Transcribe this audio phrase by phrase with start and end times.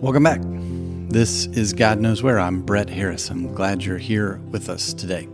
[0.00, 0.40] Welcome back.
[1.12, 2.40] This is God Knows Where.
[2.40, 3.28] I'm Brett Harris.
[3.28, 5.28] I'm glad you're here with us today.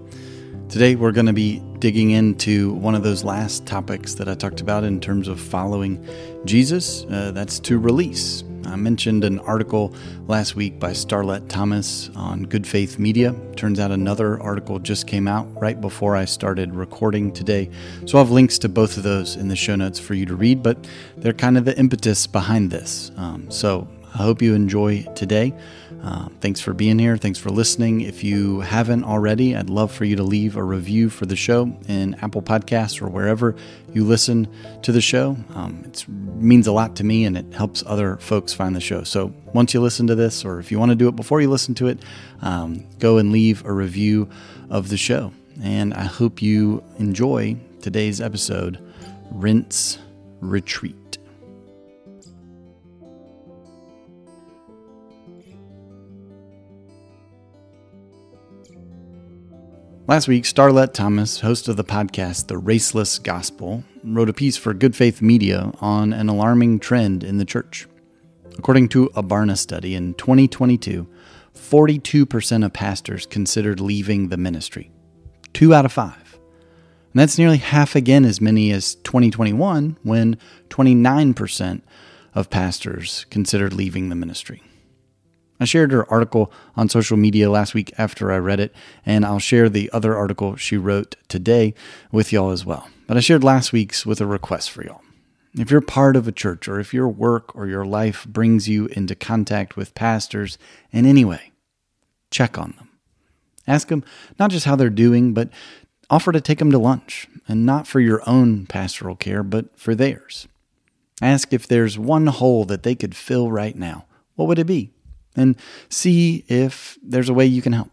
[0.69, 4.61] Today, we're going to be digging into one of those last topics that I talked
[4.61, 6.05] about in terms of following
[6.47, 7.05] Jesus.
[7.05, 8.43] Uh, that's to release.
[8.65, 9.95] I mentioned an article
[10.27, 13.37] last week by Starlette Thomas on Good Faith Media.
[13.55, 17.71] Turns out another article just came out right before I started recording today.
[18.05, 20.35] So I'll have links to both of those in the show notes for you to
[20.35, 23.13] read, but they're kind of the impetus behind this.
[23.17, 25.55] Um, so I hope you enjoy today.
[26.03, 27.17] Uh, thanks for being here.
[27.17, 28.01] Thanks for listening.
[28.01, 31.77] If you haven't already, I'd love for you to leave a review for the show
[31.89, 33.57] in Apple Podcasts or wherever
[33.93, 34.49] you listen
[34.83, 35.37] to the show.
[35.55, 39.03] Um, it means a lot to me and it helps other folks find the show.
[39.03, 41.51] So once you listen to this, or if you want to do it before you
[41.51, 41.99] listen to it,
[42.41, 44.29] um, go and leave a review
[44.71, 45.33] of the show.
[45.63, 48.79] And I hope you enjoy today's episode
[49.31, 49.99] Rinse
[50.41, 51.06] Retreat.
[60.09, 64.73] Last week, Starlette Thomas, host of the podcast The Raceless Gospel, wrote a piece for
[64.73, 67.89] Good Faith Media on an alarming trend in the church.
[68.57, 71.09] According to a Barna study in 2022,
[71.57, 74.93] 42% of pastors considered leaving the ministry.
[75.53, 76.39] Two out of five.
[77.13, 80.39] And that's nearly half again as many as 2021, when
[80.71, 81.83] 29%
[82.33, 84.63] of pastors considered leaving the ministry.
[85.59, 89.39] I shared her article on social media last week after I read it, and I'll
[89.39, 91.75] share the other article she wrote today
[92.13, 92.89] with y'all as well.
[93.07, 95.03] But I shared last week's with a request for y'all.
[95.55, 98.87] If you're part of a church, or if your work or your life brings you
[98.89, 100.59] into contact with pastors
[100.93, 101.53] in any way,
[102.31, 102.91] check on them.
[103.67, 104.05] Ask them
[104.39, 105.49] not just how they're doing, but
[106.11, 109.95] offer to take them to lunch, and not for your own pastoral care, but for
[109.95, 110.47] theirs.
[111.23, 114.05] Ask if there's one hole that they could fill right now.
[114.35, 114.93] What would it be?
[115.37, 115.57] And
[115.89, 117.91] see if there's a way you can help.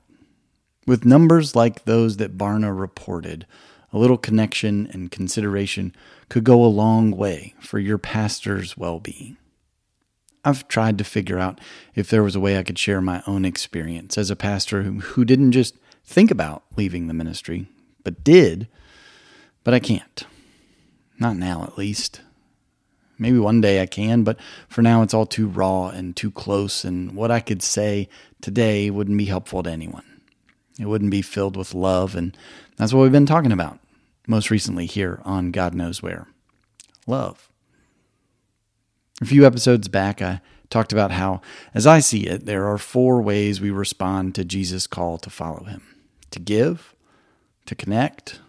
[0.87, 3.45] With numbers like those that Barna reported,
[3.91, 5.95] a little connection and consideration
[6.29, 9.37] could go a long way for your pastor's well being.
[10.43, 11.61] I've tried to figure out
[11.95, 14.99] if there was a way I could share my own experience as a pastor who,
[14.99, 17.67] who didn't just think about leaving the ministry,
[18.03, 18.67] but did,
[19.63, 20.25] but I can't.
[21.17, 22.21] Not now, at least.
[23.17, 24.37] Maybe one day I can, but
[24.67, 28.09] for now it's all too raw and too close, and what I could say
[28.41, 30.05] today wouldn't be helpful to anyone.
[30.79, 32.35] It wouldn't be filled with love, and
[32.77, 33.79] that's what we've been talking about
[34.27, 36.27] most recently here on God Knows Where
[37.05, 37.49] love.
[39.21, 41.41] A few episodes back, I talked about how,
[41.73, 45.65] as I see it, there are four ways we respond to Jesus' call to follow
[45.65, 45.83] him
[46.31, 46.95] to give,
[47.67, 48.39] to connect,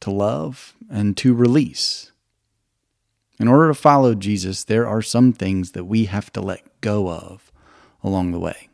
[0.00, 2.10] to love, and to release.
[3.40, 7.08] In order to follow Jesus, there are some things that we have to let go
[7.08, 7.52] of
[8.02, 8.68] along the way.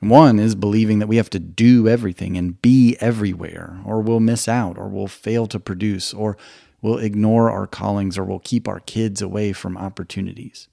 [0.00, 4.48] One is believing that we have to do everything and be everywhere, or we'll miss
[4.48, 6.36] out, or we'll fail to produce, or
[6.80, 10.68] we'll ignore our callings, or we'll keep our kids away from opportunities.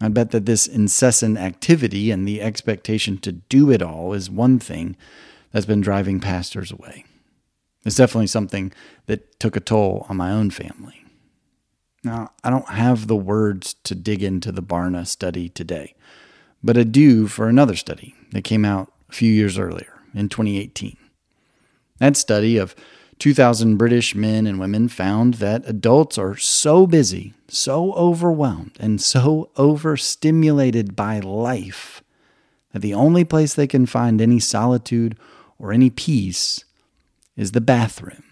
[0.00, 4.58] I bet that this incessant activity and the expectation to do it all is one
[4.58, 4.96] thing
[5.50, 7.04] that's been driving pastors away.
[7.84, 8.72] It's definitely something
[9.06, 11.03] that took a toll on my own family.
[12.04, 15.94] Now, I don't have the words to dig into the Barna study today,
[16.62, 20.98] but I do for another study that came out a few years earlier in 2018.
[21.98, 22.74] That study of
[23.18, 29.50] 2,000 British men and women found that adults are so busy, so overwhelmed, and so
[29.56, 32.02] overstimulated by life
[32.72, 35.16] that the only place they can find any solitude
[35.58, 36.64] or any peace
[37.36, 38.24] is the bathroom.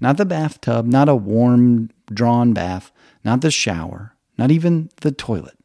[0.00, 2.90] Not the bathtub, not a warm, drawn bath,
[3.24, 5.58] not the shower, not even the toilet.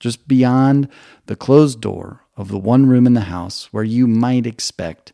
[0.00, 0.88] Just beyond
[1.26, 5.12] the closed door of the one room in the house where you might expect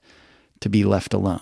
[0.61, 1.41] to be left alone.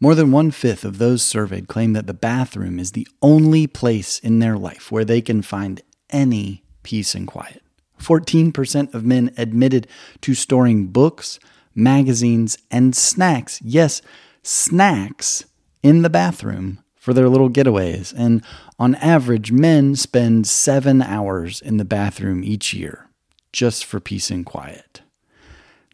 [0.00, 4.18] More than one fifth of those surveyed claim that the bathroom is the only place
[4.18, 7.62] in their life where they can find any peace and quiet.
[8.00, 9.88] 14% of men admitted
[10.20, 11.40] to storing books,
[11.74, 13.60] magazines, and snacks.
[13.62, 14.00] Yes,
[14.44, 15.44] snacks
[15.82, 18.12] in the bathroom for their little getaways.
[18.16, 18.42] And
[18.78, 23.08] on average, men spend seven hours in the bathroom each year
[23.52, 25.02] just for peace and quiet.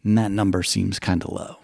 [0.03, 1.57] And that number seems kind of low.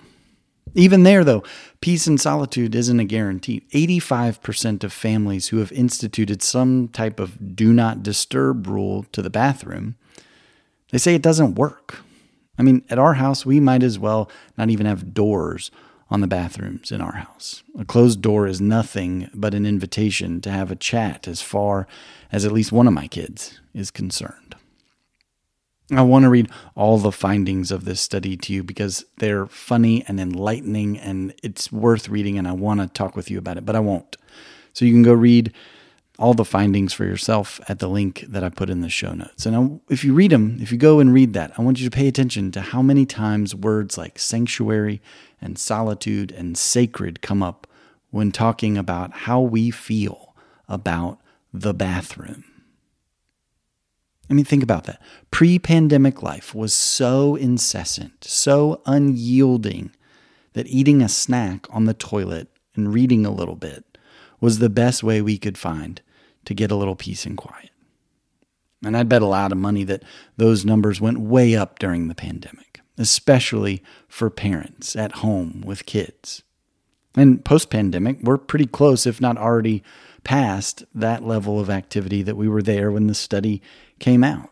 [0.73, 1.43] Even there, though,
[1.81, 3.65] peace and solitude isn't a guarantee.
[3.73, 9.29] 85% of families who have instituted some type of do not disturb rule to the
[9.29, 9.95] bathroom,
[10.91, 11.99] they say it doesn't work.
[12.57, 15.71] I mean, at our house, we might as well not even have doors
[16.11, 17.63] on the bathrooms in our house.
[17.79, 21.87] A closed door is nothing but an invitation to have a chat as far
[22.31, 24.55] as at least one of my kids is concerned.
[25.89, 30.05] I want to read all the findings of this study to you because they're funny
[30.07, 33.65] and enlightening and it's worth reading and I want to talk with you about it,
[33.65, 34.15] but I won't.
[34.73, 35.53] So you can go read
[36.21, 39.47] all the findings for yourself at the link that I put in the show notes.
[39.47, 41.95] And if you read them, if you go and read that, I want you to
[41.95, 45.01] pay attention to how many times words like sanctuary
[45.41, 47.65] and solitude and sacred come up
[48.11, 50.35] when talking about how we feel
[50.69, 51.19] about
[51.51, 52.43] the bathroom.
[54.29, 55.01] I mean, think about that.
[55.31, 59.91] Pre pandemic life was so incessant, so unyielding,
[60.53, 63.97] that eating a snack on the toilet and reading a little bit
[64.39, 66.01] was the best way we could find
[66.45, 67.69] to get a little peace and quiet.
[68.83, 70.03] And I'd bet a lot of money that
[70.37, 76.43] those numbers went way up during the pandemic, especially for parents at home with kids.
[77.15, 79.83] And post pandemic, we're pretty close, if not already
[80.23, 83.61] past that level of activity that we were there when the study
[83.99, 84.49] came out.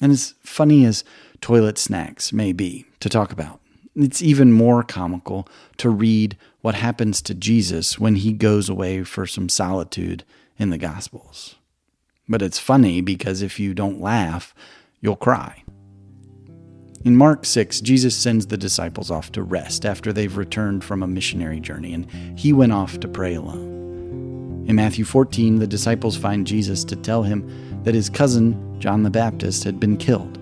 [0.00, 1.04] And as funny as
[1.40, 3.60] toilet snacks may be to talk about,
[3.96, 5.48] it's even more comical
[5.78, 10.24] to read what happens to Jesus when he goes away for some solitude
[10.58, 11.56] in the Gospels.
[12.28, 14.54] But it's funny because if you don't laugh,
[15.00, 15.62] you'll cry.
[17.04, 21.06] In Mark 6, Jesus sends the disciples off to rest after they've returned from a
[21.06, 24.64] missionary journey, and he went off to pray alone.
[24.66, 29.10] In Matthew 14, the disciples find Jesus to tell him that his cousin, John the
[29.10, 30.38] Baptist, had been killed,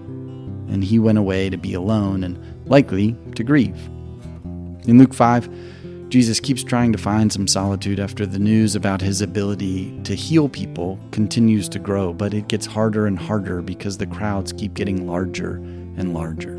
[0.68, 2.38] and he went away to be alone and
[2.68, 3.88] likely to grieve.
[4.86, 5.48] In Luke 5,
[6.12, 10.46] Jesus keeps trying to find some solitude after the news about his ability to heal
[10.46, 15.06] people continues to grow, but it gets harder and harder because the crowds keep getting
[15.06, 16.52] larger and larger.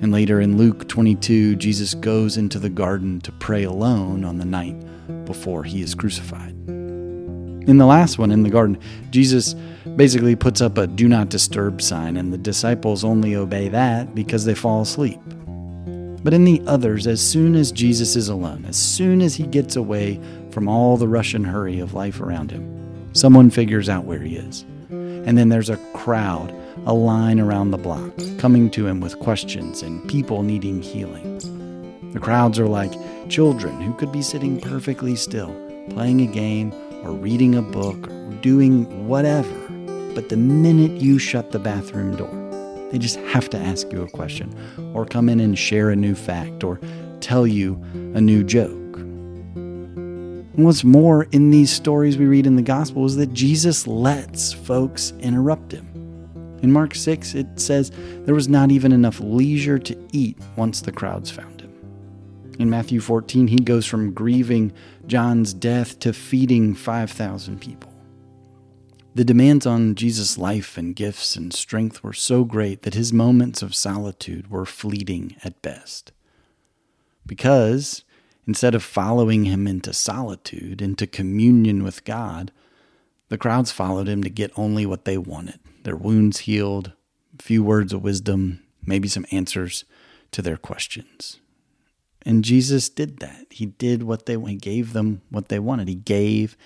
[0.00, 4.44] And later in Luke 22, Jesus goes into the garden to pray alone on the
[4.44, 4.76] night
[5.24, 6.52] before he is crucified.
[6.68, 8.78] In the last one in the garden,
[9.10, 9.54] Jesus
[9.96, 14.44] basically puts up a do not disturb sign, and the disciples only obey that because
[14.44, 15.18] they fall asleep.
[16.24, 19.76] But in the others, as soon as Jesus is alone, as soon as he gets
[19.76, 20.18] away
[20.50, 24.36] from all the rush and hurry of life around him, someone figures out where he
[24.36, 24.64] is.
[24.88, 26.54] And then there's a crowd,
[26.86, 31.38] a line around the block, coming to him with questions and people needing healing.
[32.14, 32.92] The crowds are like
[33.28, 35.54] children who could be sitting perfectly still,
[35.90, 36.72] playing a game
[37.02, 39.54] or reading a book or doing whatever.
[40.14, 42.43] But the minute you shut the bathroom door,
[42.94, 44.56] they just have to ask you a question
[44.94, 46.78] or come in and share a new fact or
[47.18, 47.74] tell you
[48.14, 49.00] a new joke.
[50.52, 55.12] What's more, in these stories we read in the gospel is that Jesus lets folks
[55.18, 55.88] interrupt him.
[56.62, 57.90] In Mark 6, it says
[58.26, 61.72] there was not even enough leisure to eat once the crowds found him.
[62.60, 64.72] In Matthew 14, he goes from grieving
[65.08, 67.93] John's death to feeding 5,000 people.
[69.14, 73.62] The demands on Jesus' life and gifts and strength were so great that his moments
[73.62, 76.10] of solitude were fleeting at best.
[77.24, 78.02] Because
[78.44, 82.50] instead of following him into solitude, into communion with God,
[83.28, 86.92] the crowds followed him to get only what they wanted their wounds healed,
[87.38, 89.84] a few words of wisdom, maybe some answers
[90.32, 91.40] to their questions.
[92.24, 93.46] And Jesus did that.
[93.50, 95.88] He did what they he gave them what they wanted.
[95.88, 96.56] He gave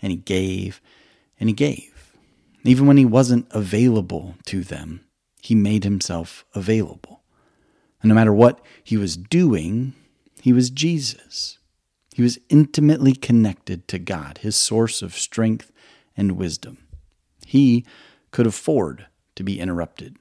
[0.00, 0.80] and he gave
[1.38, 1.91] and he gave.
[2.64, 5.04] Even when he wasn't available to them,
[5.40, 7.22] he made himself available.
[8.00, 9.94] And no matter what he was doing,
[10.40, 11.58] he was Jesus.
[12.14, 15.72] He was intimately connected to God, his source of strength
[16.16, 16.78] and wisdom.
[17.46, 17.84] He
[18.30, 20.16] could afford to be interrupted.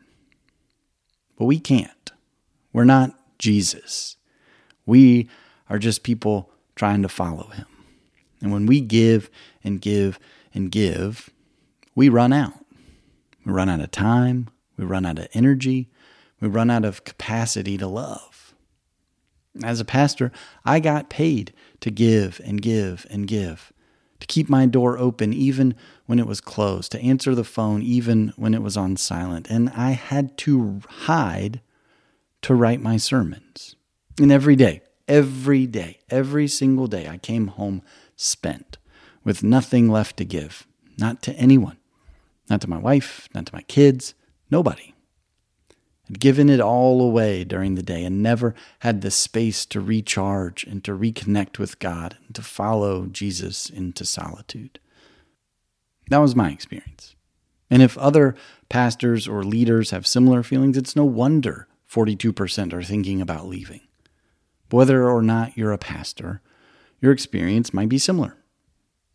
[1.38, 2.12] But we can't.
[2.74, 4.18] We're not Jesus.
[4.86, 5.30] We
[5.70, 7.66] are just people trying to follow him.
[8.42, 9.30] And when we give
[9.64, 10.20] and give
[10.54, 11.30] and give,
[11.96, 12.54] we run out.
[13.46, 14.50] We run out of time.
[14.78, 15.90] We run out of energy.
[16.40, 18.56] We run out of capacity to love.
[19.64, 20.32] As a pastor,
[20.64, 23.74] I got paid to give and give and give,
[24.20, 28.34] to keep my door open even when it was closed, to answer the phone even
[28.38, 29.50] when it was on silent.
[29.50, 31.62] And I had to hide
[32.44, 33.76] to write my sermons.
[34.20, 37.82] And every day, every day, every single day, I came home
[38.16, 38.78] spent
[39.24, 40.66] with nothing left to give,
[40.98, 41.78] not to anyone,
[42.52, 44.14] not to my wife, not to my kids,
[44.52, 44.94] nobody.
[46.10, 50.66] I'd given it all away during the day and never had the space to recharge
[50.66, 54.80] and to reconnect with God and to follow Jesus into solitude.
[56.10, 57.16] That was my experience.
[57.70, 58.36] And if other
[58.68, 63.82] pastors or leaders have similar feelings, it's no wonder 42% are thinking about leaving.
[64.72, 66.42] Whether or not you're a pastor,
[67.00, 68.36] your experience might be similar.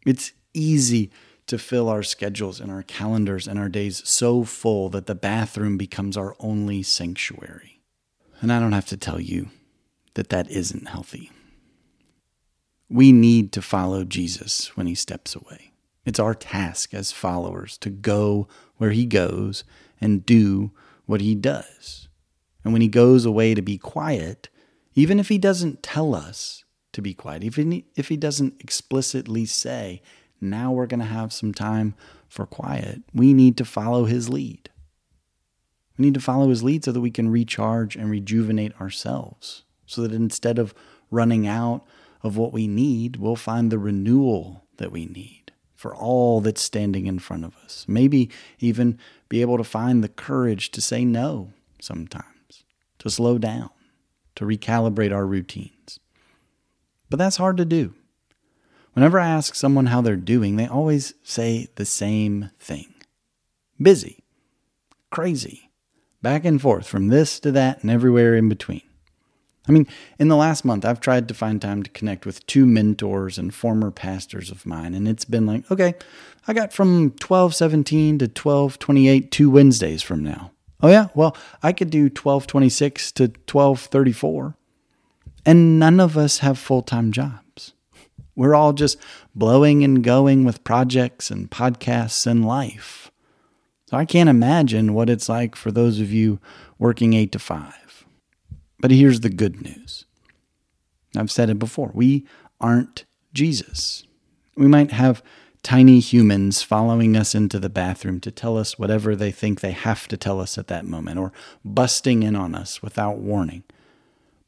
[0.06, 1.10] It's easy
[1.46, 5.76] to fill our schedules and our calendars and our days so full that the bathroom
[5.76, 7.80] becomes our only sanctuary.
[8.40, 9.48] And I don't have to tell you
[10.14, 11.30] that that isn't healthy.
[12.88, 15.72] We need to follow Jesus when he steps away.
[16.04, 19.64] It's our task as followers to go where he goes
[20.00, 20.70] and do
[21.06, 22.08] what he does.
[22.62, 24.48] And when he goes away to be quiet,
[24.94, 30.00] even if he doesn't tell us to be quiet, even if he doesn't explicitly say,
[30.40, 31.94] now we're going to have some time
[32.28, 34.70] for quiet, we need to follow his lead.
[35.96, 40.02] We need to follow his lead so that we can recharge and rejuvenate ourselves, so
[40.02, 40.74] that instead of
[41.10, 41.84] running out
[42.22, 47.06] of what we need, we'll find the renewal that we need for all that's standing
[47.06, 47.84] in front of us.
[47.86, 52.64] Maybe even be able to find the courage to say no sometimes,
[52.98, 53.70] to slow down,
[54.34, 56.00] to recalibrate our routines.
[57.08, 57.94] But that's hard to do.
[58.96, 62.94] Whenever I ask someone how they're doing, they always say the same thing
[63.80, 64.24] busy,
[65.10, 65.70] crazy,
[66.22, 68.80] back and forth from this to that and everywhere in between.
[69.68, 69.86] I mean,
[70.18, 73.54] in the last month, I've tried to find time to connect with two mentors and
[73.54, 75.94] former pastors of mine, and it's been like, okay,
[76.48, 80.52] I got from 1217 to 1228 two Wednesdays from now.
[80.82, 84.56] Oh yeah, well, I could do 1226 to 1234.
[85.44, 87.74] And none of us have full-time jobs.
[88.36, 88.98] We're all just
[89.34, 93.10] blowing and going with projects and podcasts and life.
[93.86, 96.38] So I can't imagine what it's like for those of you
[96.78, 97.86] working 8 to 5
[98.78, 100.04] but here's the good news.
[101.16, 101.90] I've said it before.
[101.94, 102.26] We
[102.60, 104.04] aren't Jesus.
[104.56, 105.22] We might have
[105.62, 110.06] tiny humans following us into the bathroom to tell us whatever they think they have
[110.08, 111.32] to tell us at that moment, or
[111.64, 113.64] busting in on us without warning.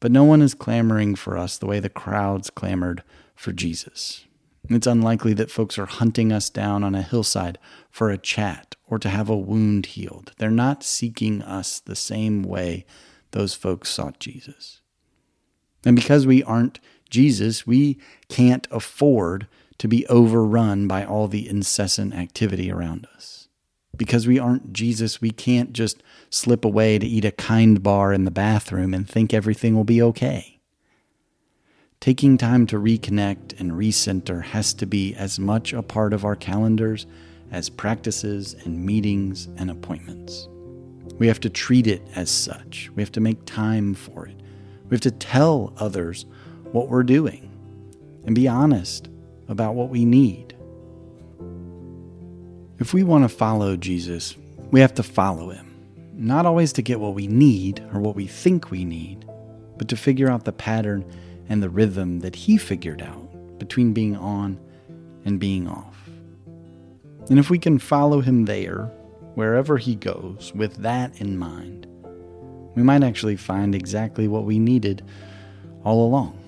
[0.00, 3.02] But no one is clamoring for us the way the crowds clamored
[3.38, 4.26] for Jesus.
[4.68, 8.98] It's unlikely that folks are hunting us down on a hillside for a chat or
[8.98, 10.32] to have a wound healed.
[10.38, 12.84] They're not seeking us the same way
[13.30, 14.80] those folks sought Jesus.
[15.86, 19.46] And because we aren't Jesus, we can't afford
[19.78, 23.48] to be overrun by all the incessant activity around us.
[23.96, 28.24] Because we aren't Jesus, we can't just slip away to eat a kind bar in
[28.24, 30.57] the bathroom and think everything will be okay.
[32.00, 36.36] Taking time to reconnect and recenter has to be as much a part of our
[36.36, 37.06] calendars
[37.50, 40.46] as practices and meetings and appointments.
[41.18, 42.88] We have to treat it as such.
[42.94, 44.36] We have to make time for it.
[44.88, 46.24] We have to tell others
[46.70, 47.50] what we're doing
[48.24, 49.08] and be honest
[49.48, 50.54] about what we need.
[52.78, 54.36] If we want to follow Jesus,
[54.70, 55.74] we have to follow him,
[56.12, 59.28] not always to get what we need or what we think we need,
[59.76, 61.04] but to figure out the pattern
[61.48, 64.58] and the rhythm that he figured out between being on
[65.24, 66.08] and being off.
[67.30, 68.84] And if we can follow him there,
[69.34, 71.86] wherever he goes with that in mind,
[72.74, 75.04] we might actually find exactly what we needed
[75.84, 76.38] all along.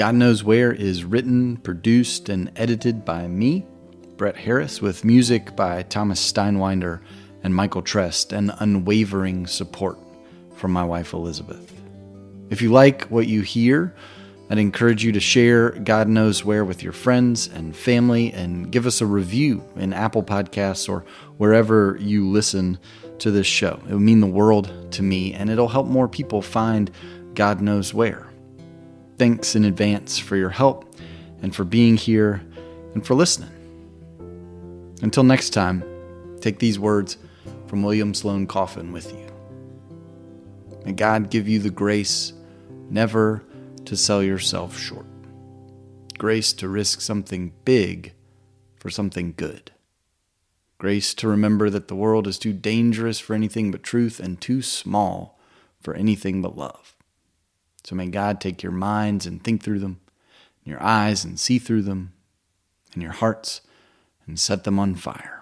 [0.00, 3.66] God Knows Where is written, produced, and edited by me,
[4.20, 7.00] Brett Harris, with music by Thomas Steinwinder
[7.42, 9.96] and Michael Trest, and unwavering support
[10.56, 11.72] from my wife Elizabeth.
[12.50, 13.94] If you like what you hear,
[14.50, 18.84] I'd encourage you to share God knows where with your friends and family and give
[18.84, 21.06] us a review in Apple Podcasts or
[21.38, 22.78] wherever you listen
[23.20, 23.80] to this show.
[23.88, 26.90] It would mean the world to me and it'll help more people find
[27.32, 28.28] God knows where.
[29.16, 30.94] Thanks in advance for your help
[31.40, 32.42] and for being here
[32.92, 33.59] and for listening.
[35.02, 35.82] Until next time,
[36.40, 37.16] take these words
[37.66, 39.26] from William Sloane Coffin with you.
[40.84, 42.34] May God give you the grace
[42.90, 43.42] never
[43.86, 45.06] to sell yourself short.
[46.18, 48.12] Grace to risk something big
[48.76, 49.70] for something good.
[50.76, 54.60] Grace to remember that the world is too dangerous for anything but truth and too
[54.60, 55.38] small
[55.80, 56.94] for anything but love.
[57.84, 60.00] So may God take your minds and think through them,
[60.64, 62.12] and your eyes and see through them,
[62.92, 63.62] and your hearts
[64.30, 65.39] and set them on fire.